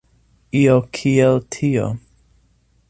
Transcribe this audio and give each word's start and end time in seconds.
Io 0.61 0.77
kiel 0.99 1.39
tio. 1.57 1.87